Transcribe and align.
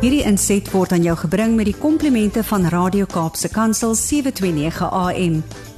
Hierdie 0.00 0.22
inset 0.24 0.64
word 0.72 0.94
aan 0.96 1.02
jou 1.04 1.12
gebring 1.20 1.58
met 1.58 1.66
die 1.68 1.76
komplimente 1.76 2.40
van 2.48 2.62
Radio 2.72 3.04
Kaapse 3.04 3.50
Kansel 3.52 3.92
729 3.92 4.88
AM. 4.96 5.34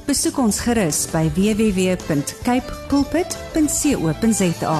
Besoek 0.07 0.39
ons 0.39 0.61
gerus 0.63 1.01
by 1.11 1.25
www.cape 1.35 2.77
pulpit.co.za. 2.87 4.77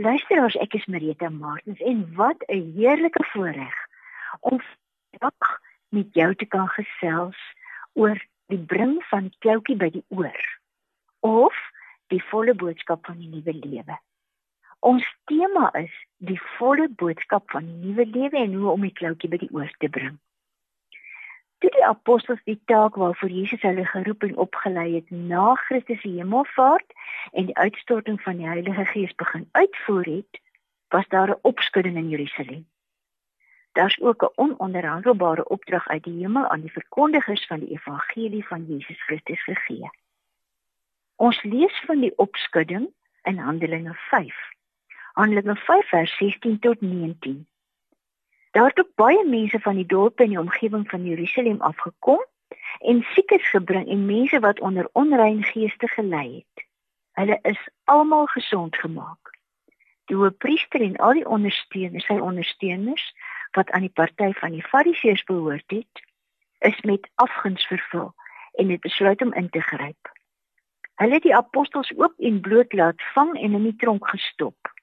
Luisteraars, 0.00 0.56
ek 0.64 0.80
is 0.80 0.88
Marita 0.88 1.28
Martins 1.28 1.84
en 1.84 2.00
wat 2.16 2.48
'n 2.48 2.72
heerlike 2.80 3.20
voorreg 3.36 3.76
om 4.40 4.56
vandag 5.20 5.60
met 5.92 6.08
jou 6.16 6.34
te 6.34 6.48
kan 6.48 6.68
gesels 6.80 7.36
oor 7.92 8.16
die 8.48 8.64
bring 8.72 9.04
van 9.12 9.28
kloutjie 9.44 9.76
by 9.76 9.92
die 9.92 10.04
oor 10.08 10.40
of 11.20 11.52
die 12.08 12.24
volle 12.32 12.54
boodskap 12.54 13.04
van 13.04 13.20
die 13.20 13.28
nuwe 13.28 13.52
lewe. 13.52 14.00
Ons 14.80 15.04
tema 15.28 15.68
is 15.76 15.92
die 16.24 16.40
volle 16.56 16.88
boodskap 16.88 17.50
van 17.52 17.66
die 17.68 17.88
nuwe 17.88 18.06
lewe 18.08 18.38
en 18.40 18.54
hoe 18.54 18.70
om 18.72 18.84
die 18.86 18.96
kloutjie 18.96 19.28
by 19.28 19.38
die 19.42 19.50
oor 19.52 19.68
te 19.78 19.88
bring. 19.92 20.16
Toe 21.60 21.68
die 21.74 21.84
apostels 21.84 22.40
die 22.48 22.56
taak 22.70 22.94
waarvoor 22.96 23.28
Jesus 23.28 23.60
hulle 23.60 23.84
geroep 23.84 24.22
en 24.24 24.38
opgelei 24.40 24.86
het 24.94 25.10
na 25.12 25.52
Christus 25.66 26.00
se 26.00 26.08
hemelvaart 26.08 26.94
en 27.36 27.50
die 27.50 27.56
uitstorting 27.56 28.16
van 28.24 28.40
die 28.40 28.48
Heilige 28.48 28.86
Gees 28.92 29.12
begin 29.20 29.44
uitvoer 29.52 30.08
het, 30.08 30.40
was 30.88 31.08
daar 31.08 31.28
'n 31.34 31.42
opskudding 31.42 31.96
in 31.96 32.08
Jerusalem. 32.08 32.64
Daar's 33.72 34.00
ook 34.00 34.22
'n 34.22 34.32
ononderhandelbare 34.34 35.44
opdrag 35.48 35.88
uit 35.88 36.04
die 36.04 36.20
hemel 36.22 36.48
aan 36.48 36.60
die 36.60 36.72
verkondigers 36.72 37.46
van 37.46 37.60
die 37.60 37.70
evangelie 37.70 38.46
van 38.46 38.64
Jesus 38.66 39.02
Christus 39.02 39.42
gegee. 39.42 39.90
Ons 41.16 41.42
lees 41.42 41.82
van 41.86 42.00
die 42.00 42.16
opskudding 42.16 42.88
in 43.22 43.38
Handelinge 43.38 43.94
5. 43.94 44.34
Handelinge 45.20 45.56
5 45.56 45.88
vers 45.88 46.16
16 46.16 46.58
tot 46.58 46.80
19. 46.80 47.48
Daar 48.50 48.68
het 48.68 48.78
ook 48.78 48.94
baie 48.94 49.26
mense 49.26 49.60
van 49.60 49.74
die 49.74 49.86
dorpe 49.86 50.22
in 50.22 50.28
die 50.28 50.38
omgewing 50.38 50.88
van 50.88 51.04
Jerusalem 51.04 51.60
afgekom 51.60 52.24
en 52.78 53.02
siekes 53.02 53.48
gebring 53.48 53.88
en 53.88 54.06
mense 54.06 54.40
wat 54.40 54.60
onder 54.60 54.88
onrein 54.92 55.42
geeste 55.42 55.88
gelei 55.88 56.34
het. 56.34 56.64
Hulle 57.12 57.38
is 57.42 57.68
almal 57.84 58.26
gesond 58.26 58.76
gemaak. 58.76 59.36
Die 60.04 60.16
hoofpriester 60.16 60.80
en 60.80 60.96
al 60.96 61.12
die 61.12 61.28
ondersteuners, 61.28 62.08
sy 62.08 62.16
ondersteuners 62.16 63.12
wat 63.52 63.70
aan 63.70 63.84
die 63.84 63.92
party 64.00 64.32
van 64.40 64.56
die 64.56 64.64
Fariseërs 64.72 65.24
behoort 65.28 65.70
het, 65.70 66.04
is 66.58 66.80
met 66.80 67.10
afguns 67.14 67.66
vervul 67.66 68.14
en 68.52 68.72
het 68.72 68.80
besluit 68.80 69.22
om 69.22 69.34
in 69.34 69.50
te 69.50 69.60
gryp. 69.60 70.16
Hulle 70.94 71.20
het 71.20 71.28
die 71.28 71.36
apostels 71.36 71.92
oop 71.96 72.16
en 72.18 72.40
bloot 72.40 72.72
laat 72.72 73.10
vang 73.12 73.36
en 73.36 73.52
in 73.52 73.72
die 73.72 73.76
tronk 73.76 74.08
gestop. 74.08 74.78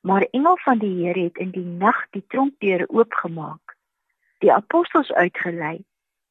Maar 0.00 0.26
engel 0.30 0.56
van 0.56 0.78
die 0.78 1.04
Here 1.04 1.20
het 1.20 1.36
in 1.36 1.50
die 1.50 1.64
nag 1.64 2.06
die 2.10 2.24
tronkdeure 2.26 2.88
oopgemaak, 2.88 3.76
die 4.38 4.52
apostels 4.52 5.12
uitgelei 5.12 5.84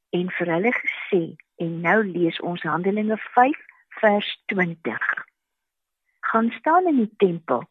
en 0.09 0.31
vir 0.37 0.51
hulle 0.55 0.71
gesê 0.73 1.23
en 1.61 1.81
nou 1.81 1.99
lees 2.05 2.39
ons 2.39 2.63
Handelinge 2.65 3.17
5 3.17 3.59
vers 4.01 4.29
20. 4.45 5.25
Gaan 6.19 6.49
staan 6.57 6.87
in 6.87 6.95
die 7.03 7.13
tempel 7.17 7.63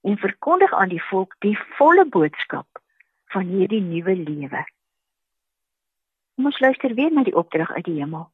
en 0.00 0.18
verkondig 0.18 0.72
aan 0.72 0.88
die 0.88 1.02
volk 1.02 1.36
die 1.44 1.58
volle 1.76 2.06
boodskap 2.06 2.80
van 3.34 3.48
hierdie 3.50 3.82
nuwe 3.82 4.16
lewe. 4.16 4.64
Ons 6.36 6.60
luister 6.60 6.94
weer 6.94 7.12
na 7.12 7.24
die 7.24 7.36
opdrag 7.36 7.72
uit 7.76 7.84
die 7.84 7.98
hemel 8.00 8.30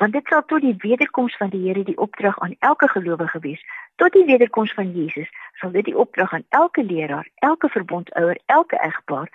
want 0.00 0.12
dit 0.16 0.26
sal 0.32 0.44
tot 0.48 0.62
die 0.64 0.76
wederkoms 0.80 1.36
van 1.36 1.50
die 1.52 1.60
Here 1.66 1.82
die 1.84 1.98
opdrag 2.00 2.38
aan 2.40 2.54
elke 2.58 2.88
gelowige 2.88 3.38
wees. 3.44 3.64
Tot 4.00 4.12
die 4.12 4.24
wederkoms 4.24 4.72
van 4.72 4.92
Jesus 4.96 5.28
sal 5.60 5.74
dit 5.76 5.84
die 5.84 5.96
opdrag 5.96 6.32
aan 6.32 6.46
elke 6.48 6.84
leraar, 6.84 7.28
elke 7.34 7.68
verbondouer, 7.68 8.40
elke 8.46 8.80
egpaar, 8.80 9.28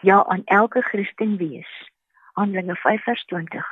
ja 0.00 0.24
aan 0.24 0.42
elke 0.44 0.80
Christen 0.80 1.36
wees. 1.36 1.68
Handelinge 2.32 2.76
5:20. 2.76 3.68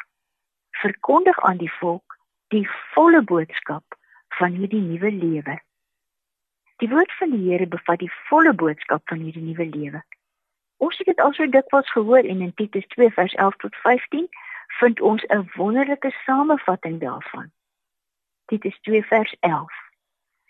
Verkondig 0.70 1.40
aan 1.40 1.56
die 1.56 1.72
volk 1.72 2.18
die 2.48 2.68
volle 2.92 3.22
boodskap 3.22 3.96
van 4.28 4.52
hierdie 4.52 4.82
nuwe 4.82 5.12
lewe. 5.12 5.60
Die 6.76 6.88
woord 6.88 7.12
van 7.18 7.30
die 7.30 7.50
Here 7.50 7.66
bevat 7.66 7.98
die 7.98 8.12
volle 8.28 8.52
boodskap 8.52 9.08
van 9.08 9.18
hierdie 9.18 9.42
nuwe 9.42 9.66
lewe. 9.66 10.04
Ons 10.76 10.98
het 10.98 11.06
dit 11.06 11.20
al 11.20 11.32
so 11.32 11.46
dikwels 11.46 11.90
gehoor 11.90 12.18
en 12.18 12.40
in 12.40 12.54
Titus 12.54 12.86
2 12.86 13.10
vers 13.10 13.34
11 13.34 13.56
tot 13.56 13.76
15 13.76 14.28
vind 14.80 15.00
ons 15.00 15.22
'n 15.26 15.50
wonderlike 15.54 16.10
samevatting 16.24 17.00
daarvan. 17.00 17.50
Dit 18.44 18.64
is 18.64 18.78
2 18.80 19.02
vers 19.02 19.36
11. 19.40 19.72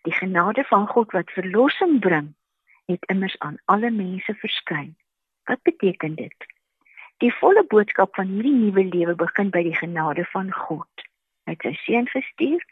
Die 0.02 0.12
genade 0.12 0.64
van 0.64 0.86
God 0.86 1.12
wat 1.12 1.30
verlossing 1.30 2.00
bring, 2.00 2.34
het 2.84 3.04
immers 3.04 3.38
aan 3.38 3.58
alle 3.64 3.90
mense 3.90 4.34
verskyn. 4.34 4.96
Wat 5.44 5.62
beteken 5.62 6.14
dit? 6.14 6.46
Die 7.16 7.34
volle 7.34 7.64
boodskap 7.66 8.14
van 8.14 8.26
hierdie 8.26 8.54
nuwe 8.54 8.84
lewe 8.84 9.14
begin 9.14 9.50
by 9.50 9.62
die 9.62 9.76
genade 9.76 10.24
van 10.24 10.52
God. 10.52 11.04
Hy 11.44 11.52
het 11.56 11.62
sy 11.62 11.74
seun 11.84 12.08
gestuur 12.08 12.64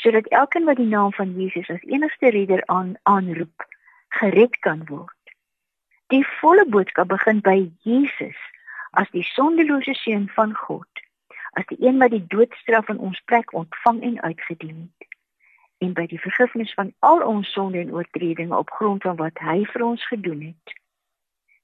sodat 0.00 0.28
elkeen 0.32 0.64
wat 0.64 0.78
die 0.80 0.88
naam 0.88 1.12
van 1.12 1.34
Jesus 1.36 1.68
as 1.68 1.82
enigste 1.82 2.30
redder 2.30 2.62
aan 2.66 2.94
aanroep, 3.02 3.66
gered 4.08 4.58
kan 4.64 4.84
word. 4.88 5.34
Die 6.14 6.24
volle 6.40 6.64
boodskap 6.66 7.08
begin 7.08 7.42
by 7.44 7.58
Jesus 7.84 8.38
as 8.98 9.10
die 9.14 9.26
sondelose 9.34 9.94
seun 9.94 10.28
van 10.34 10.54
God, 10.56 10.89
as 11.58 11.66
die 11.66 11.78
een 11.80 11.98
wat 11.98 12.10
die 12.10 12.26
doodstraf 12.26 12.88
in 12.88 12.98
ons 12.98 13.20
plek 13.24 13.52
ontvang 13.52 14.02
en 14.02 14.20
uitgedien 14.22 14.76
het, 14.80 15.08
en 15.80 15.94
by 15.96 16.06
die 16.06 16.20
vergifnis 16.20 16.72
van 16.76 16.92
al 16.98 17.22
ons 17.24 17.52
sonde 17.52 17.80
en 17.80 17.92
oortredinge 17.96 18.56
op 18.56 18.70
grond 18.70 19.02
van 19.02 19.16
wat 19.16 19.38
hy 19.44 19.64
vir 19.72 19.84
ons 19.84 20.06
gedoen 20.06 20.42
het. 20.50 20.74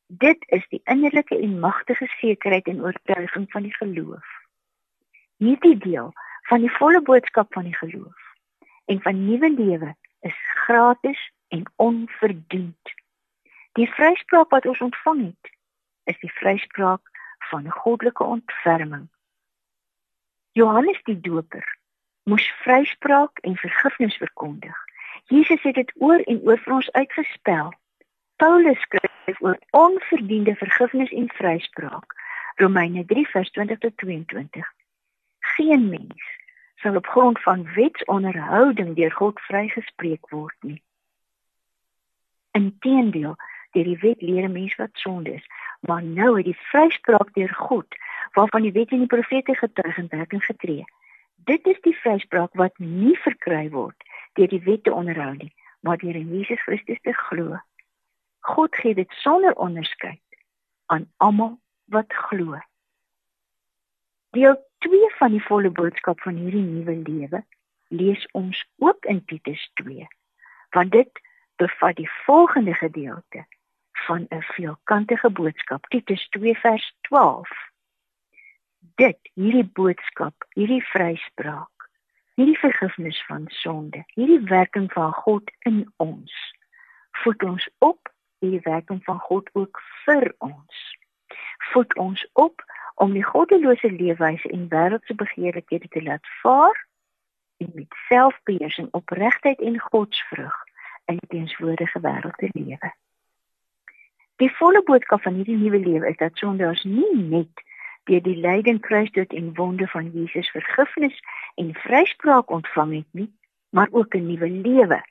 Dit 0.06 0.44
is 0.54 0.64
die 0.70 0.80
innerlike 0.84 1.36
en 1.38 1.58
magtige 1.60 2.06
sekerheid 2.18 2.68
en 2.70 2.82
oortuiging 2.84 3.50
van 3.52 3.62
die 3.62 3.74
geloof. 3.74 4.28
Hierdie 5.36 5.76
deel 5.78 6.12
van 6.48 6.62
die 6.64 6.72
volle 6.78 7.02
boodskap 7.02 7.52
van 7.52 7.68
die 7.68 7.76
geloof 7.76 8.22
en 8.86 9.02
van 9.02 9.24
nuwe 9.26 9.50
lewe 9.50 9.94
is 10.20 10.36
gratis 10.64 11.20
en 11.48 11.66
onverdiend. 11.76 12.94
Die 13.72 13.88
vryspraak 13.90 14.50
wat 14.50 14.66
ons 14.66 14.80
ontvang 14.80 15.24
het, 15.24 15.52
is 16.04 16.18
die 16.22 16.32
vryspraak 16.32 17.02
van 17.50 17.70
goddelike 17.70 18.24
ontferming. 18.24 19.08
Johannes 20.56 21.00
die 21.04 21.20
Doper 21.20 21.64
moes 22.24 22.44
vryspraak 22.62 23.38
en 23.38 23.56
vergifnis 23.56 24.16
verkondig. 24.16 24.76
Jesus 25.28 25.62
het 25.62 25.74
dit 25.74 25.92
oor 25.94 26.22
en 26.32 26.38
oor 26.48 26.56
vir 26.64 26.72
ons 26.72 26.88
uitgespel. 26.92 27.74
Paulus 28.40 28.80
skryf 28.80 29.42
oor 29.44 29.58
onverdiende 29.76 30.54
vergifnis 30.56 31.12
en 31.12 31.28
vryspraak. 31.36 32.16
Romeine 32.62 33.04
3 33.04 33.26
vers 33.34 33.50
20 33.50 33.82
tot 33.84 33.96
22. 33.96 34.72
Geen 35.58 35.88
mens 35.90 36.32
sal 36.80 36.96
op 36.96 37.12
grond 37.12 37.42
van 37.44 37.68
wetsonderhouding 37.74 38.96
deur 38.96 39.12
God 39.12 39.40
vrygespreek 39.50 40.32
word 40.32 40.56
nie. 40.60 40.80
Inteendeel, 42.56 43.36
deur 43.76 43.92
die 43.92 44.00
wet 44.00 44.24
leer 44.24 44.48
'n 44.48 44.56
mens 44.56 44.76
wat 44.80 45.04
sonde 45.04 45.36
is, 45.36 45.44
maar 45.86 46.02
nou 46.02 46.36
het 46.36 46.44
die 46.44 46.58
vryspraak 46.70 47.34
deur 47.34 47.54
God 47.54 47.86
waarvan 48.32 48.62
die 48.62 48.72
wet 48.72 48.90
en 48.90 49.04
die 49.04 49.12
profete 49.12 49.54
getuig 49.54 49.96
en 49.98 50.08
werking 50.10 50.44
getree. 50.44 50.84
Dit 51.34 51.66
is 51.66 51.80
die 51.80 51.96
vryspraak 51.96 52.52
wat 52.52 52.78
nie 52.78 53.16
verkry 53.24 53.68
word 53.70 53.96
deur 54.36 54.50
die 54.52 54.62
wet 54.66 54.82
te 54.84 54.92
onderhou 54.92 55.32
nie, 55.36 55.52
maar 55.80 55.98
deur 55.98 56.14
in 56.14 56.32
Jesus 56.34 56.60
Christus 56.62 57.00
te 57.02 57.12
glo. 57.12 57.56
God 58.40 58.76
gee 58.76 58.94
dit 58.94 59.12
sonder 59.22 59.54
onderskeid 59.54 60.40
aan 60.86 61.06
almal 61.16 61.56
wat 61.84 62.12
glo. 62.28 62.58
Deel 64.36 64.56
2 64.84 65.12
van 65.18 65.32
die 65.32 65.42
volle 65.42 65.70
boodskap 65.70 66.20
van 66.20 66.36
hierdie 66.36 66.66
nuwe 66.66 66.96
lewe 67.06 67.44
lees 67.88 68.26
ons 68.32 68.66
ook 68.76 69.04
in 69.04 69.24
Titus 69.24 69.70
2. 69.80 70.06
Want 70.70 70.92
dit 70.92 71.22
bevat 71.56 71.96
die 71.96 72.10
volgende 72.26 72.74
gedeelte 72.74 73.46
van 74.06 74.26
'n 74.30 74.42
veelkantige 74.42 75.30
boodskap. 75.30 75.86
Titus 75.88 76.28
2 76.28 76.54
vers 76.54 76.94
12. 77.00 77.50
Dit, 78.94 79.18
hierdie 79.34 79.70
boodskap, 79.72 80.46
hierdie 80.54 80.84
vryspraak, 80.84 81.88
hierdie 82.34 82.58
vergifnis 82.58 83.24
van 83.26 83.44
sonde, 83.46 84.04
hierdie 84.14 84.40
werking 84.48 84.92
van 84.92 85.12
God 85.12 85.50
in 85.58 85.92
ons, 85.96 86.32
voed 87.10 87.42
ons 87.42 87.68
op 87.78 88.14
hierdie 88.38 88.60
werking 88.62 89.04
van 89.04 89.18
God 89.18 89.50
ook 89.52 89.82
vir 90.04 90.34
ons. 90.38 90.96
Voed 91.72 91.96
ons 91.96 92.28
op 92.32 92.64
om 92.94 93.12
die 93.12 93.24
goddelose 93.24 93.90
leefwyse 93.92 94.48
en 94.48 94.68
wêreldse 94.68 95.14
begeerlikhede 95.14 95.88
te 95.88 96.02
laat 96.02 96.26
vaar 96.42 96.86
en 97.56 97.70
met 97.74 97.96
selfbeheersing, 98.08 98.88
opregtheid 98.90 99.60
en 99.60 99.78
godsvrug 99.80 100.56
in 101.04 101.18
die 101.20 101.28
teenswoordige 101.28 102.00
wêreld 102.00 102.36
te 102.36 102.48
lewe. 102.52 102.92
Die 104.36 104.50
volle 104.50 104.82
boodskap 104.82 105.22
van 105.22 105.34
hierdie 105.34 105.56
nuwe 105.56 105.78
lewe 105.78 106.08
is 106.08 106.16
dat 106.16 106.36
sondaars 106.36 106.84
nie 106.84 107.16
net 107.16 107.64
deur 108.04 108.22
die 108.22 108.36
lyding, 108.36 108.80
kruisdood 108.80 109.32
en 109.32 109.54
wonde 109.54 109.86
van 109.88 110.10
Jesus 110.14 110.48
vergifnis 110.50 111.20
en 111.54 111.74
vryspraak 111.74 112.50
ontvang 112.50 112.94
het 112.94 113.10
nie, 113.10 113.30
maar 113.70 113.88
ook 113.90 114.14
'n 114.14 114.26
nuwe 114.26 114.50
lewe. 114.50 115.02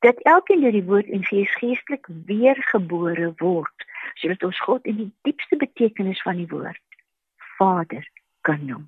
dat 0.00 0.20
elkeen 0.22 0.60
deur 0.60 0.72
die 0.72 0.84
woord 0.84 1.08
en 1.08 1.24
gees 1.24 1.56
geestelik 1.60 2.06
weergebore 2.26 3.32
word 3.36 3.88
sodat 4.14 4.42
ons 4.48 4.60
God 4.60 4.86
in 4.88 4.96
die 4.96 5.10
diepste 5.28 5.56
betekenis 5.60 6.22
van 6.22 6.40
die 6.40 6.48
woord 6.48 6.80
Vader 7.58 8.06
kan 8.48 8.64
noem. 8.64 8.86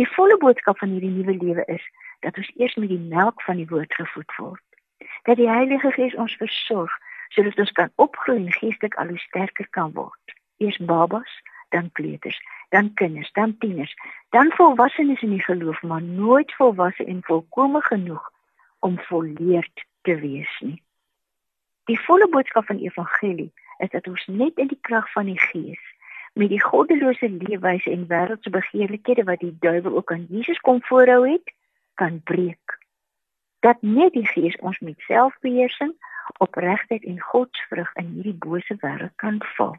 Die 0.00 0.08
volle 0.08 0.38
boodskap 0.40 0.78
van 0.80 0.94
hierdie 0.94 1.12
nuwe 1.12 1.36
lewe 1.36 1.64
is 1.68 1.84
dat 2.24 2.36
ons 2.40 2.48
eers 2.56 2.76
met 2.80 2.88
die 2.88 3.04
melk 3.12 3.42
van 3.44 3.60
die 3.60 3.68
woord 3.68 3.92
gevoed 3.94 4.32
word. 4.38 4.64
Dat 5.28 5.36
die 5.36 5.48
Heilige 5.48 5.92
Gees 5.92 6.16
ons 6.16 6.36
versorg 6.40 6.94
sodat 7.28 7.58
ons 7.58 7.72
kan 7.72 7.92
opgroei 7.94 8.38
en 8.44 8.52
geestelik 8.52 8.94
al 8.94 9.12
hoe 9.12 9.18
sterker 9.18 9.68
kan 9.70 9.92
word. 9.92 10.34
Eers 10.56 10.78
babas, 10.78 11.30
dan 11.68 11.92
kleuters, 11.92 12.40
dan 12.68 12.94
kinders, 12.94 13.32
dan 13.32 13.58
tieners, 13.58 13.94
dan 14.30 14.52
volwassenes 14.56 15.22
in 15.22 15.30
die 15.30 15.44
geloof, 15.44 15.82
maar 15.82 16.02
nooit 16.02 16.54
volwasse 16.54 17.04
en 17.04 17.22
volkome 17.22 17.80
genoeg 17.82 18.32
om 18.78 18.98
volleerd 18.98 19.84
te 20.02 20.14
wees 20.14 20.60
nie. 20.60 20.82
Die 21.84 22.00
volle 22.00 22.28
boodskap 22.28 22.66
van 22.66 22.78
evangelie 22.78 23.52
is 23.78 23.90
dat 23.90 24.06
ons 24.06 24.26
net 24.26 24.56
in 24.56 24.68
die 24.68 24.80
krag 24.80 25.12
van 25.12 25.30
die 25.30 25.40
Gees 25.40 25.84
met 26.38 26.52
die 26.52 26.62
goddelose 26.62 27.30
leefwyse 27.30 27.90
en 27.90 28.04
wêreldse 28.10 28.50
begeerlikhede 28.54 29.24
wat 29.26 29.40
die 29.42 29.56
duiwel 29.60 29.96
ook 29.96 30.12
aan 30.12 30.26
Jesus 30.30 30.60
kom 30.60 30.82
voorhou 30.86 31.24
het, 31.30 31.54
kan 31.94 32.20
breek. 32.22 32.76
Dat 33.66 33.82
net 33.82 34.12
die 34.12 34.26
Gees 34.26 34.56
ons 34.62 34.78
met 34.78 35.00
selfbeheersing, 35.08 35.94
opregtheid 36.38 37.04
en 37.04 37.20
godsvrug 37.20 37.92
in 37.94 38.10
hierdie 38.14 38.38
bose 38.46 38.76
wêreld 38.82 39.14
kan 39.16 39.40
val. 39.56 39.76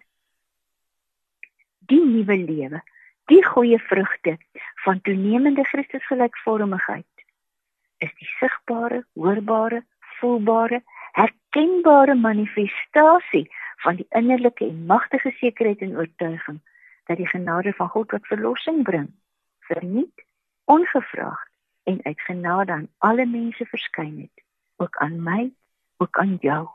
Die 1.90 2.02
nuwe 2.06 2.38
lewe, 2.38 2.82
die 3.30 3.44
goeie 3.46 3.80
vrugte 3.80 4.38
van 4.84 5.02
toenemende 5.02 5.64
Christusgelykvormigheid 5.64 7.06
is 7.98 8.14
die 8.16 8.30
sigbare, 8.40 9.04
hoorbare, 9.14 9.84
voelbare, 10.20 10.82
herkenbare 11.12 12.16
manifestasie 12.16 13.46
van 13.84 14.00
die 14.00 14.08
innerlike 14.10 14.66
en 14.66 14.86
magtige 14.86 15.32
sekerheid 15.40 15.82
en 15.82 15.98
oortuiging 15.98 16.60
dat 17.10 17.18
die 17.18 17.28
genade 17.28 17.74
van 17.74 17.90
God 17.90 18.12
wat 18.12 18.28
verlossing 18.28 18.84
bring, 18.84 19.10
verniet, 19.60 20.26
ongevraagd 20.64 21.50
en 21.84 22.00
uit 22.04 22.22
genade 22.22 22.72
aan 22.72 22.90
alle 22.98 23.26
mense 23.26 23.66
verskyn 23.66 24.20
het, 24.20 24.44
ook 24.78 24.98
aan 24.98 25.24
my, 25.24 25.50
ook 26.00 26.20
aan 26.20 26.38
jou. 26.42 26.68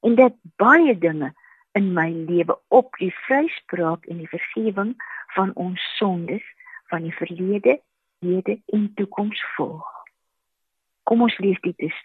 En 0.00 0.14
dat 0.14 0.34
baie 0.56 0.98
dinge 0.98 1.32
in 1.72 1.92
my 1.92 2.10
lewe 2.10 2.58
op 2.68 2.96
die 2.96 3.14
vryspraak 3.14 4.04
en 4.04 4.20
die 4.20 4.28
vergifnis 4.28 4.94
van 5.34 5.54
ons 5.54 5.82
sondes 5.96 6.44
van 6.92 7.02
die 7.02 7.14
verlede, 7.14 7.80
hede 8.18 8.60
en 8.66 8.92
toekoms 8.94 9.44
volg. 9.56 9.88
Kom 11.02 11.22
ons 11.22 11.38
lees 11.38 11.60
dit 11.60 11.78
is 11.88 11.96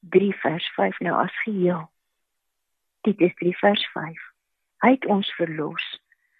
3 0.00 0.32
vers 0.42 0.68
5 0.74 0.98
nou 0.98 1.14
as 1.22 1.42
geheel. 1.44 1.84
Dit 3.06 3.20
is 3.20 3.34
3 3.34 3.56
vers 3.58 3.86
5. 3.92 4.24
Hy 4.82 4.90
het 4.90 5.06
ons 5.06 5.34
verlos 5.38 5.86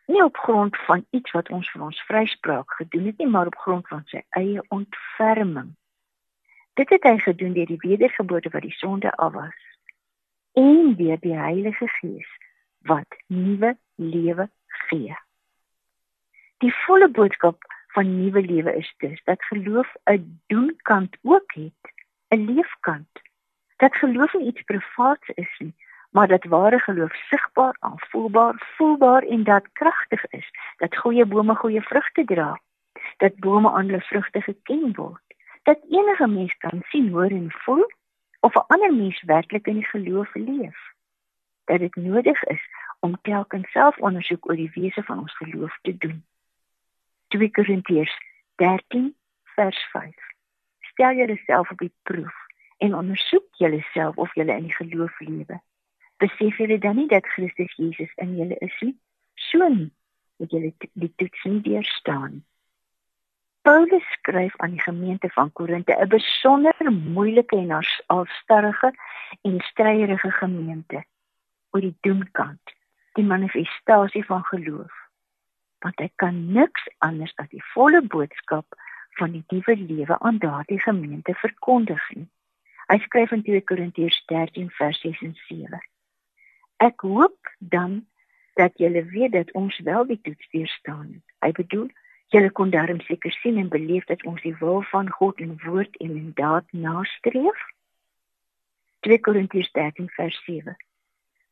nie 0.07 0.25
op 0.25 0.37
grond 0.37 0.77
van 0.87 1.07
iets 1.11 1.31
wat 1.31 1.49
ons 1.49 1.71
vir 1.71 1.83
ons 1.83 2.01
vryspraak 2.09 2.75
gedoen 2.81 3.07
het 3.07 3.19
nie, 3.19 3.29
maar 3.29 3.47
op 3.47 3.57
grond 3.57 3.89
van 3.89 4.03
sy 4.11 4.25
eie 4.39 4.63
ontferming. 4.75 5.73
Dit 6.75 6.89
het 6.89 7.03
hy 7.05 7.19
gedoen 7.19 7.53
deur 7.53 7.69
die 7.69 7.83
wedergeboorte 7.83 8.49
wat 8.53 8.65
die 8.65 8.73
sonde 8.73 9.11
afwas 9.13 9.59
en 10.57 10.95
deur 10.97 11.19
die 11.21 11.37
Heilige 11.37 11.89
Gees 11.99 12.29
wat 12.89 13.17
nuwe 13.27 13.77
lewe 13.95 14.49
gee. 14.89 15.17
Die 16.65 16.73
volle 16.85 17.09
boodskap 17.09 17.65
van 17.93 18.09
nuwe 18.17 18.41
lewe 18.41 18.73
is 18.77 18.95
dus 19.05 19.21
dat 19.25 19.45
geloof 19.45 19.95
'n 20.11 20.41
doenkant 20.47 21.17
ook 21.23 21.53
het, 21.53 21.93
'n 22.29 22.45
leefkant. 22.55 23.21
Dat 23.77 23.97
geloof 23.97 24.33
nie 24.35 24.47
iets 24.47 24.63
privaats 24.63 25.29
is 25.29 25.59
nie, 25.59 25.75
maar 26.11 26.29
dat 26.29 26.45
ware 26.45 26.79
geloof 26.79 27.15
sigbaar, 27.15 27.77
aanvoelbaar, 27.79 28.55
voelbaar 28.77 29.23
en 29.23 29.45
dat 29.45 29.73
kragtig 29.73 30.27
is, 30.27 30.51
dat 30.77 30.97
goeie 30.97 31.25
bome 31.25 31.55
goeie 31.55 31.83
vrugte 31.83 32.25
dra, 32.25 32.61
dat 33.17 33.37
bome 33.37 33.71
aan 33.71 33.87
hulle 33.87 34.01
vrugte 34.01 34.41
geken 34.41 34.95
word, 34.95 35.32
dat 35.63 35.79
enige 35.89 36.27
mens 36.27 36.57
kan 36.57 36.83
sien, 36.83 37.09
hoor 37.11 37.31
en 37.31 37.51
voel 37.51 37.87
of 38.41 38.55
'n 38.55 38.67
ander 38.67 38.95
mens 38.95 39.23
werklik 39.23 39.67
in 39.67 39.75
die 39.75 39.85
geloof 39.85 40.35
leef. 40.35 40.79
Dat 41.65 41.79
dit 41.79 41.95
nodig 41.95 42.43
is 42.43 42.63
om 43.01 43.21
telkens 43.23 43.71
selfondersoek 43.71 44.49
oor 44.49 44.57
die 44.57 44.71
wese 44.75 45.03
van 45.03 45.19
ons 45.19 45.37
geloof 45.37 45.79
te 45.83 45.97
doen. 45.99 46.25
2 47.29 47.51
Korintiërs 47.51 48.19
13 48.55 49.15
vers 49.43 49.89
5. 49.91 50.15
Stel 50.81 51.13
jouself 51.13 51.71
op 51.71 51.79
die 51.79 51.95
proef 52.03 52.35
en 52.79 52.95
ondersoek 52.95 53.47
jouself 53.51 54.17
of 54.17 54.35
jy 54.35 54.45
in 54.45 54.63
die 54.63 54.75
geloof 54.75 55.21
lewe 55.21 55.63
besef 56.23 56.59
julle 56.59 56.79
dan 56.79 56.97
nie 56.97 57.09
dat 57.11 57.27
Christus 57.35 57.75
Jesus 57.77 58.13
in 58.23 58.37
julle 58.39 58.57
is 58.63 58.79
nie? 58.81 58.95
So 59.51 59.69
nie, 59.69 59.91
dat 60.39 60.55
julle 60.55 60.73
die 60.93 61.13
toets 61.19 61.45
nie 61.49 61.61
deurstaan. 61.67 62.43
Paulus 63.63 64.03
skryf 64.11 64.57
aan 64.57 64.71
die 64.71 64.81
gemeente 64.81 65.29
van 65.29 65.53
Korinte, 65.53 65.93
'n 65.95 66.09
besonder 66.09 66.93
moeilike 66.93 67.57
en 67.57 67.71
alstarrige 68.07 68.95
en 69.43 69.61
stryderige 69.61 70.31
gemeente 70.31 71.05
oor 71.71 71.81
die 71.81 71.97
doenkant, 72.01 72.75
die 73.13 73.25
manifestasie 73.25 74.25
van 74.25 74.45
geloof. 74.45 74.93
Want 75.79 75.99
hy 75.99 76.11
kan 76.17 76.53
niks 76.53 76.89
anders 76.99 77.33
as 77.37 77.49
die 77.49 77.65
volle 77.65 78.03
boodskap 78.03 78.67
van 79.11 79.31
die 79.31 79.45
nuwe 79.49 79.77
lewe 79.77 80.19
aan 80.19 80.39
daardie 80.39 80.81
gemeente 80.81 81.35
verkondig 81.35 82.11
nie. 82.15 82.29
Hy 82.87 82.99
skryf 82.99 83.31
in 83.31 83.43
2 83.43 83.61
Korintiërs 83.61 84.23
13 84.27 84.71
vers 84.71 85.01
6 85.01 85.23
en 85.23 85.35
7. 85.35 85.83
Ek 86.77 87.01
hoop 87.01 87.55
dan 87.59 88.07
dat 88.55 88.73
julle 88.77 89.05
weet 89.05 89.33
dat 89.33 89.53
ons 89.53 89.79
wel 89.79 90.07
die 90.07 90.21
toets 90.21 90.49
deurstaan. 90.51 91.23
Hy 91.39 91.53
bedoel, 91.53 91.91
julle 92.33 92.51
kon 92.51 92.71
daarom 92.71 93.01
seker 93.01 93.33
sien 93.33 93.59
en 93.61 93.69
beleef 93.69 94.05
dat 94.09 94.25
ons 94.25 94.43
die 94.43 94.57
wil 94.57 94.83
van 94.91 95.11
God 95.11 95.41
in 95.41 95.59
woord 95.65 95.97
en 95.97 96.17
in 96.17 96.31
daad 96.35 96.65
nastreef. 96.73 97.65
2 99.07 99.21
Korintiërs 99.21 99.71
13 99.73 100.09
vers 100.17 100.39
7. 100.45 100.77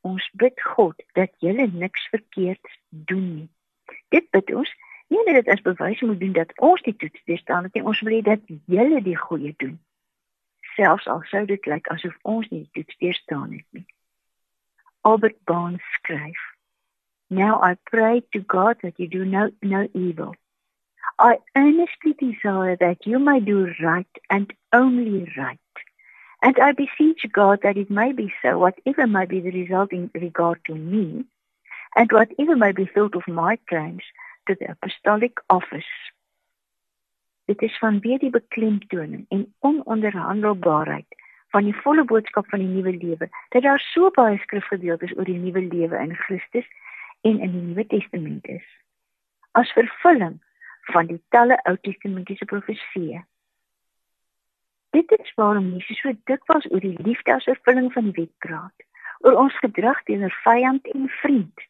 Ons 0.00 0.31
bid 0.32 0.62
God 0.62 1.03
dat 1.12 1.32
julle 1.44 1.67
niks 1.73 2.06
verkeerd 2.09 2.79
doen 2.88 3.27
nie. 3.35 3.49
Dit 4.09 4.31
bid 4.31 4.55
ons 4.55 4.73
nie 5.11 5.25
net 5.27 5.49
as 5.49 5.62
bewys 5.67 6.00
moet 6.00 6.21
doen 6.21 6.32
dat 6.32 6.53
ons 6.62 6.82
die 6.87 6.97
toets 6.97 7.25
deurstaan 7.27 7.69
nie, 7.73 7.82
ons 7.82 8.00
wil 8.06 8.15
hê 8.15 8.23
dat 8.25 8.53
julle 8.71 9.03
die 9.03 9.17
goeie 9.19 9.55
doen. 9.59 9.77
Selfs 10.77 11.09
al 11.11 11.25
sou 11.29 11.44
dit 11.50 11.67
lyk 11.67 11.91
asof 11.93 12.15
ons 12.23 12.47
nie 12.53 12.62
die 12.62 12.71
toets 12.79 13.00
deurstaan 13.03 13.50
het 13.56 13.67
nie. 13.77 13.87
Albert 15.03 15.43
Barnes 15.44 15.84
skryf. 15.99 16.41
Now 17.29 17.58
I 17.63 17.75
pray 17.91 18.22
to 18.32 18.41
God 18.46 18.81
that 18.82 18.99
you 18.99 19.08
do 19.08 19.25
no, 19.25 19.51
no 19.60 19.89
evil. 19.94 20.34
I 21.19 21.39
earnestly 21.57 22.15
desire 22.19 22.77
that 22.77 23.07
you 23.07 23.19
may 23.19 23.41
do 23.41 23.73
right 23.83 24.07
and 24.31 24.53
only 24.73 25.31
right. 25.37 25.59
And 26.43 26.59
I 26.59 26.73
beseech 26.73 27.25
God 27.33 27.61
that 27.63 27.77
it 27.77 27.91
may 27.91 28.13
be 28.13 28.33
so, 28.41 28.59
whatever 28.59 29.07
may 29.07 29.27
be 29.27 29.41
the 29.41 29.51
result 29.51 29.93
in 29.93 30.11
regard 30.15 30.61
to 30.67 30.75
me, 30.75 31.25
and 31.95 32.11
whatever 32.11 32.57
may 32.57 32.73
be 32.73 32.87
thought 32.87 33.15
of 33.15 33.29
my 33.29 33.59
claims 33.69 34.03
to 34.47 34.57
the 34.59 34.71
apostolic 34.71 35.39
office. 35.51 35.93
Dit 37.47 37.63
is 37.63 37.79
vanweer 37.83 38.19
die 38.23 38.31
beklemtoning 38.31 39.27
en 39.29 39.47
ononderhandelbaarheid 39.59 41.17
van 41.51 41.67
die 41.67 41.75
volle 41.83 42.05
boodskap 42.05 42.47
van 42.49 42.63
die 42.63 42.69
nuwe 42.69 42.93
lewe 42.97 43.27
dat 43.51 43.63
daar 43.63 43.83
so 43.83 44.11
baie 44.15 44.39
skrifgedeeltes 44.39 45.17
oor 45.17 45.27
die 45.27 45.39
nuwe 45.39 45.63
lewe 45.67 45.99
in 45.99 46.15
Christus 46.15 46.69
en 47.27 47.41
in 47.41 47.51
die 47.57 47.65
Nuwe 47.65 47.87
Testament 47.91 48.47
is 48.47 48.67
as 49.59 49.73
vervulling 49.75 50.39
van 50.93 51.06
die 51.06 51.20
talle 51.35 51.59
Ou 51.69 51.77
Testamentiese 51.81 52.44
profesieë. 52.44 53.23
Dit 54.91 55.13
is 55.19 55.32
waarom 55.39 55.70
Jesus 55.77 56.01
so 56.03 56.13
dikwels 56.27 56.67
oor 56.70 56.82
die 56.82 56.97
liefde 57.06 57.35
as 57.35 57.47
vervulling 57.47 57.93
van 57.94 58.11
die 58.11 58.25
wet 58.25 58.32
praat, 58.44 58.87
oor 59.23 59.39
ons 59.44 59.59
gedrag 59.63 60.03
teenoor 60.09 60.35
vyand 60.44 60.87
en 60.94 61.09
vriend, 61.20 61.67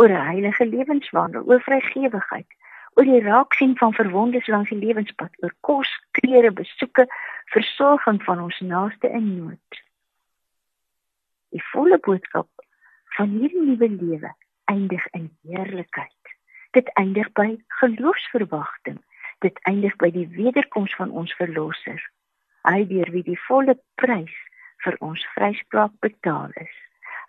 oor 0.00 0.08
'n 0.08 0.26
heilige 0.30 0.66
lewenswandel, 0.66 1.44
oor 1.44 1.60
vrygewigheid, 1.60 2.48
oor 2.94 3.04
die 3.04 3.22
raaksien 3.24 3.76
van 3.76 3.92
verwondes 3.92 4.46
langs 4.46 4.70
die 4.70 4.78
lewenspad, 4.78 5.32
oor 5.42 5.54
kos, 5.60 5.90
klere, 6.10 6.50
besoeke, 6.50 7.06
versorging 7.52 8.22
van 8.24 8.40
ons 8.40 8.60
naaste 8.60 9.08
in 9.08 9.28
nood. 9.36 9.82
Die 11.52 11.64
volle 11.72 11.98
boodskap 11.98 12.48
van 13.16 13.28
hierdie 13.28 13.64
nuwe 13.64 13.88
lewe 13.88 14.34
eindig 14.64 15.06
in 15.12 15.30
heerlikheid. 15.42 16.21
Dit 16.72 16.88
eindig 16.96 17.32
by 17.32 17.58
geloofsverwagting. 17.80 19.00
Dit 19.44 19.58
eindig 19.68 19.96
by 20.00 20.08
die 20.10 20.28
wederkoms 20.32 20.94
van 20.96 21.10
ons 21.10 21.34
verlosser. 21.36 22.00
Hy 22.64 22.86
deur 22.88 23.10
wie 23.12 23.24
die 23.26 23.40
volle 23.48 23.74
prys 24.00 24.32
vir 24.84 24.96
ons 25.04 25.24
vryspraak 25.34 25.92
betaal 26.00 26.54
is. 26.62 26.78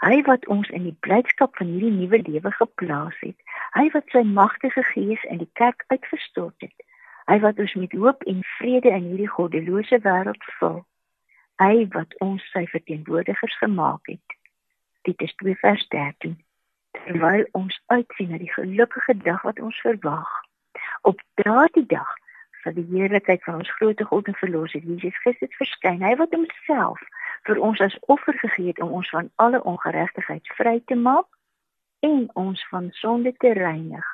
Hy 0.04 0.22
wat 0.28 0.48
ons 0.52 0.70
in 0.70 0.86
die 0.88 0.96
blydskap 1.06 1.58
van 1.60 1.74
hierdie 1.74 1.92
nuwe 1.92 2.22
lewe 2.24 2.52
geplaas 2.56 3.20
het. 3.20 3.36
Hy 3.76 3.90
wat 3.92 4.16
sy 4.16 4.24
magtige 4.28 4.84
gees 4.94 5.28
in 5.28 5.44
die 5.44 5.52
kerk 5.60 5.84
uitgestort 5.92 6.64
het. 6.64 6.88
Hy 7.28 7.40
wat 7.44 7.60
ons 7.60 7.76
met 7.80 7.92
hoop 8.00 8.24
en 8.28 8.42
vrede 8.58 8.96
in 8.96 9.12
hierdie 9.12 9.32
goddelose 9.36 10.00
wêreld 10.08 10.50
vul. 10.60 10.80
Hy 11.60 11.86
wat 11.92 12.16
ons 12.24 12.48
sy 12.56 12.64
verteenwoordigers 12.72 13.60
gemaak 13.60 14.08
het. 14.12 14.40
Dit 15.08 15.20
is 15.22 15.36
2 15.44 15.60
vers 15.62 15.88
13. 15.92 16.40
Terwyl 16.98 17.46
ons 17.58 17.80
uitsien 17.86 18.30
na 18.30 18.40
die 18.42 18.52
gelukkige 18.54 19.18
dag 19.26 19.42
wat 19.48 19.60
ons 19.60 19.80
verwag. 19.82 20.30
Op 21.02 21.22
daardie 21.42 21.86
dag 21.86 22.10
sal 22.64 22.76
die 22.78 22.88
heerlikheid 22.92 23.44
van 23.44 23.60
ons 23.62 23.72
grootte 23.76 24.06
God 24.08 24.28
en 24.32 24.40
verlosser 24.40 24.80
Jesus 24.80 25.18
Christus 25.26 25.56
verskyn. 25.60 26.04
Hy 26.06 26.16
wat 26.22 26.36
homself 26.36 27.02
vir 27.48 27.60
ons 27.60 27.82
as 27.84 27.98
offer 28.14 28.38
gegee 28.40 28.72
het 28.72 28.82
om 28.82 28.94
ons 29.00 29.10
van 29.10 29.30
alle 29.44 29.60
ongeregtigheid 29.68 30.54
vry 30.58 30.80
te 30.86 30.96
maak 30.96 31.28
en 32.08 32.30
ons 32.40 32.68
van 32.72 32.92
sonde 33.00 33.34
te 33.44 33.52
reinig 33.58 34.08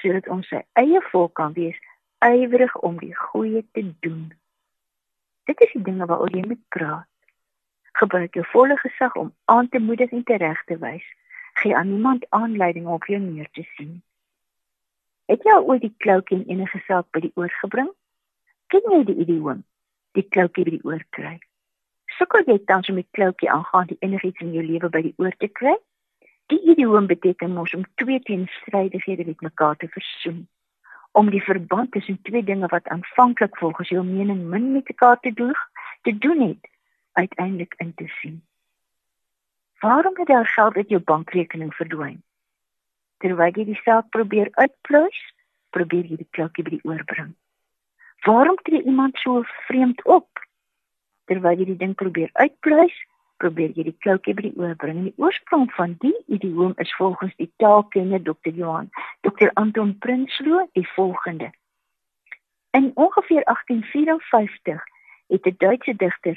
sodat 0.00 0.28
ons 0.32 0.48
sy 0.48 0.60
eie 0.80 1.00
volk 1.10 1.34
kan 1.36 1.52
wees 1.56 1.76
ywerig 2.24 2.72
om 2.86 2.98
die 3.00 3.14
goeie 3.16 3.60
te 3.76 3.84
doen. 4.04 4.30
Dit 5.48 5.60
is 5.60 5.72
die 5.76 5.82
dinge 5.84 6.06
waaroor 6.08 6.32
jy 6.32 6.44
moet 6.46 6.62
praat. 6.72 7.08
Gebruik 8.00 8.36
jou 8.38 8.44
volle 8.52 8.76
gesag 8.80 9.16
om 9.20 9.32
aan 9.52 9.68
te 9.68 9.80
moedig 9.82 10.12
en 10.16 10.24
te 10.24 10.36
reg 10.40 10.60
te 10.68 10.78
wys. 10.80 11.04
Gee 11.60 11.76
aan 11.76 11.88
niemand 11.88 12.24
aanleiding 12.28 12.86
om 12.86 12.92
op 12.92 13.04
jou 13.04 13.20
neer 13.20 13.48
te 13.52 13.62
sien. 13.76 14.02
Het 15.28 15.42
jy 15.44 15.58
ooit 15.60 15.82
die 15.84 15.94
kloutjie 15.96 16.38
in 16.38 16.46
enige 16.54 16.80
saak 16.86 17.10
by 17.12 17.20
die 17.20 17.32
oor 17.36 17.52
gebring? 17.60 17.90
Ken 18.72 18.86
jy 18.94 19.00
die 19.10 19.16
idioom? 19.24 19.60
Die 20.16 20.24
kloutjie 20.24 20.64
by 20.64 20.72
die 20.78 20.86
oor 20.88 21.04
kry. 21.16 21.34
Sukkel 22.16 22.48
jy 22.48 22.56
tans 22.64 22.88
om 22.88 22.96
die 23.02 23.06
kloutjie 23.18 23.52
aangaan 23.52 23.92
die 23.92 24.00
enigiets 24.00 24.40
in 24.46 24.56
jou 24.56 24.64
lewe 24.64 24.88
by 24.88 25.04
die 25.10 25.14
oor 25.20 25.36
te 25.36 25.50
kry? 25.60 25.76
Die 26.48 26.62
idioom 26.72 27.12
beteken 27.12 27.52
mos 27.54 27.76
om 27.76 27.84
twee 28.00 28.24
teenstrydighede 28.24 29.28
met 29.28 29.44
mekaar 29.50 29.76
te 29.76 29.92
versoen. 29.92 30.46
Om 31.12 31.28
die 31.30 31.44
verband 31.44 31.92
tussen 31.92 32.22
twee 32.22 32.42
dinge 32.44 32.72
wat 32.72 32.88
aanvanklik 32.88 33.60
volgens 33.60 33.92
jou 33.92 34.06
mening 34.06 34.46
min 34.48 34.72
met 34.72 34.88
mekaar 34.88 35.20
te 35.20 35.32
doen, 35.32 35.52
te 36.08 36.18
doen 36.18 36.40
het, 36.48 36.70
uiteindelik 37.12 37.74
in 37.84 37.94
te 37.94 38.08
sien. 38.20 38.40
Waarom 39.80 40.16
het 40.16 40.26
daar 40.26 40.46
geld 40.46 40.74
uit 40.76 40.88
jou 40.88 41.00
bankrekening 41.00 41.74
verdwyn? 41.74 42.22
Terwyl 43.16 43.52
jy 43.56 43.64
die 43.64 43.80
saak 43.80 44.08
probeer 44.12 44.48
uitpluis, 44.52 45.20
probeer 45.72 46.04
jy 46.04 46.16
die 46.20 46.32
klokkie 46.36 46.64
by 46.64 46.72
die 46.74 46.84
oor 46.88 47.04
bring. 47.08 47.30
Waarom 48.26 48.58
tree 48.64 48.82
iemand 48.82 49.16
so 49.16 49.40
vreemd 49.68 50.02
op? 50.04 50.42
Terwyl 51.32 51.62
jy 51.62 51.70
die 51.70 51.78
ding 51.80 51.94
probeer 51.96 52.28
uitpluis, 52.32 52.96
probeer 53.40 53.72
jy 53.76 53.86
die 53.88 53.96
kloutjie 54.04 54.34
by 54.36 54.44
die 54.48 54.58
oor 54.60 54.74
bring. 54.82 54.98
Die 55.06 55.16
oorsprong 55.16 55.70
van 55.76 55.94
die 56.04 56.16
idioom 56.28 56.74
is 56.84 56.92
volgens 56.98 57.32
die 57.40 57.48
taalkenner 57.62 58.20
Dr. 58.22 58.52
Johan, 58.52 58.90
Dr. 59.24 59.48
Anton 59.62 59.94
Prinsloo, 60.04 60.66
die 60.76 60.88
volgende. 60.92 61.48
In 62.76 62.90
ongeveer 62.94 63.44
1854 63.48 64.84
het 65.32 65.46
'n 65.46 65.56
Duitse 65.58 65.96
digter, 65.96 66.36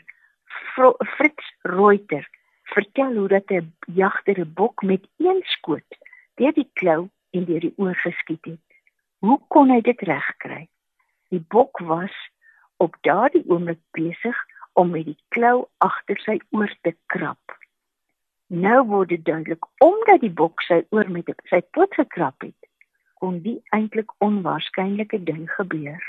Fritz 1.17 1.43
Reuter, 1.61 2.29
vertel 2.73 3.13
hoe 3.15 3.27
dat 3.27 3.51
'n 3.51 3.73
jagter 4.01 4.39
'n 4.39 4.53
bok 4.53 4.81
met 4.81 5.03
een 5.17 5.41
skoot 5.43 5.91
deur 6.35 6.53
die 6.53 6.69
klou 6.73 7.09
en 7.31 7.45
deur 7.45 7.59
die 7.59 7.73
oor 7.77 7.95
geskiet 7.95 8.45
het. 8.45 8.67
Hoe 9.17 9.39
kon 9.47 9.69
hy 9.69 9.81
dit 9.81 10.01
regkry? 10.01 10.67
Die 11.29 11.45
bok 11.55 11.79
was 11.79 12.15
op 12.77 12.97
daardie 13.01 13.43
oomblik 13.47 13.81
besig 13.91 14.37
om 14.73 14.89
met 14.89 15.05
die 15.05 15.19
klou 15.27 15.67
agter 15.77 16.19
sy 16.25 16.39
oor 16.49 16.73
te 16.81 16.95
krap. 17.05 17.57
Nou 18.47 18.83
word 18.89 19.09
dit 19.09 19.25
duidelik 19.25 19.65
omdat 19.77 20.21
die 20.21 20.33
bok 20.41 20.61
sy 20.61 20.83
oor 20.89 21.09
met 21.09 21.29
sy 21.49 21.61
poot 21.71 21.93
gekrap 21.93 22.41
het, 22.41 22.67
kon 23.13 23.39
die 23.41 23.61
eintlik 23.69 24.11
onwaarskynlike 24.17 25.23
ding 25.23 25.45
gebeur. 25.51 26.03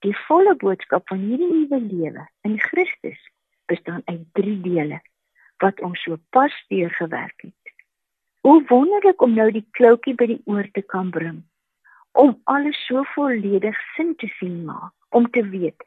Die 0.00 0.16
volle 0.26 0.54
boodskap 0.56 1.08
van 1.08 1.18
hierdie 1.18 1.50
nuwe 1.52 1.80
lewe 1.80 2.26
in 2.48 2.58
Christus 2.58 3.20
bestaan 3.70 4.02
uit 4.04 4.26
drie 4.38 4.58
dele 4.64 5.00
wat 5.62 5.80
ons 5.86 6.02
so 6.02 6.16
pas 6.34 6.54
deurgewerk 6.72 7.46
het. 7.46 7.74
Hoe 8.46 8.64
wonderlik 8.68 9.22
om 9.22 9.34
nou 9.36 9.50
die 9.52 9.66
kloutjie 9.76 10.16
by 10.16 10.26
die 10.32 10.42
oor 10.48 10.68
te 10.72 10.82
kan 10.82 11.12
bring 11.14 11.42
om 12.18 12.34
alles 12.50 12.78
so 12.88 13.04
volledig 13.14 13.76
sin 13.94 14.16
te 14.18 14.26
sien 14.38 14.64
maak, 14.66 14.92
om 15.14 15.30
te 15.30 15.44
weet 15.46 15.84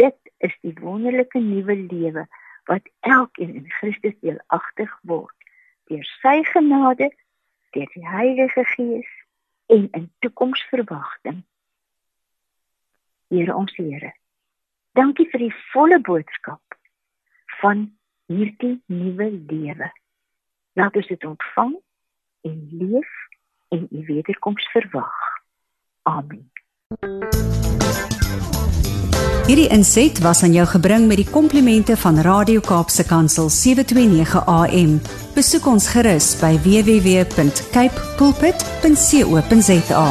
dit 0.00 0.32
is 0.38 0.54
die 0.60 0.74
wonderlike 0.80 1.38
nuwe 1.38 1.76
lewe 1.76 2.26
wat 2.70 2.88
elkeen 3.00 3.54
in 3.54 3.70
Christus 3.78 4.16
deelagtig 4.20 4.92
word 5.08 5.36
deur 5.90 6.04
sy 6.20 6.42
genade 6.50 7.08
deur 7.76 7.88
die 7.94 8.06
Heilige 8.06 8.64
Gees 8.74 9.08
en 9.72 9.88
in 9.96 10.10
toekomsverwagting. 10.20 11.40
Here 13.32 13.54
ons 13.56 13.72
Here. 13.78 14.12
Dankie 14.92 15.28
vir 15.32 15.46
die 15.46 15.54
volle 15.72 15.98
boodskap 16.04 16.60
van 17.62 17.86
hierdie 18.26 18.82
nuwe 18.86 19.30
lewe. 19.46 19.90
Laat 20.78 20.96
ons 20.96 21.06
dit 21.06 21.24
ontvang 21.24 21.74
en 22.48 22.56
leef 22.70 23.10
en 23.72 23.86
u 23.90 24.04
wederkoms 24.06 24.70
verwag. 24.74 25.18
Amen. 26.02 26.50
Hierdie 29.46 29.68
inset 29.74 30.20
was 30.22 30.42
aan 30.46 30.54
jou 30.54 30.66
gebring 30.70 31.06
met 31.10 31.18
die 31.18 31.28
komplimente 31.30 31.96
van 31.98 32.20
Radio 32.24 32.60
Kaapse 32.62 33.04
Kansel 33.04 33.50
729 33.50 34.46
AM. 34.46 35.00
Besoek 35.34 35.66
ons 35.66 35.90
gerus 35.92 36.32
by 36.40 36.54
www.cape 36.62 38.06
pulpit.co.za. 38.16 40.06